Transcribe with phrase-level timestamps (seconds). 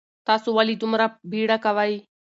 [0.27, 1.93] تاسو ولې دومره بیړه کوئ؟